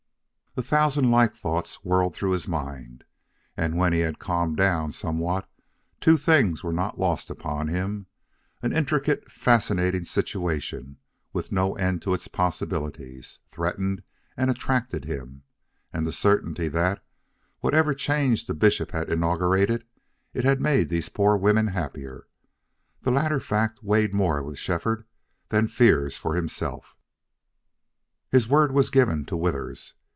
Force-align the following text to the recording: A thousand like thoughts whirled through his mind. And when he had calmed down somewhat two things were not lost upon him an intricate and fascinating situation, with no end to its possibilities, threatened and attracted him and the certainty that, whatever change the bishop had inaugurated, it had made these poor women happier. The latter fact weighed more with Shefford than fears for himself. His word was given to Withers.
A 0.57 0.61
thousand 0.61 1.09
like 1.11 1.33
thoughts 1.33 1.75
whirled 1.85 2.13
through 2.13 2.31
his 2.31 2.45
mind. 2.45 3.05
And 3.55 3.77
when 3.77 3.93
he 3.93 3.99
had 3.99 4.19
calmed 4.19 4.57
down 4.57 4.91
somewhat 4.91 5.49
two 6.01 6.17
things 6.17 6.61
were 6.61 6.73
not 6.73 6.99
lost 6.99 7.29
upon 7.29 7.69
him 7.69 8.07
an 8.61 8.73
intricate 8.73 9.21
and 9.21 9.31
fascinating 9.31 10.03
situation, 10.03 10.97
with 11.31 11.53
no 11.53 11.75
end 11.75 12.01
to 12.01 12.13
its 12.13 12.27
possibilities, 12.27 13.39
threatened 13.49 14.03
and 14.35 14.51
attracted 14.51 15.05
him 15.05 15.43
and 15.93 16.05
the 16.05 16.11
certainty 16.11 16.67
that, 16.67 17.01
whatever 17.61 17.93
change 17.93 18.45
the 18.47 18.53
bishop 18.53 18.91
had 18.91 19.09
inaugurated, 19.09 19.85
it 20.33 20.43
had 20.43 20.59
made 20.59 20.89
these 20.89 21.07
poor 21.07 21.37
women 21.37 21.67
happier. 21.67 22.27
The 23.03 23.11
latter 23.11 23.39
fact 23.39 23.85
weighed 23.85 24.13
more 24.13 24.43
with 24.43 24.59
Shefford 24.59 25.05
than 25.47 25.69
fears 25.69 26.17
for 26.17 26.35
himself. 26.35 26.97
His 28.29 28.49
word 28.49 28.73
was 28.73 28.89
given 28.89 29.23
to 29.27 29.37
Withers. 29.37 29.93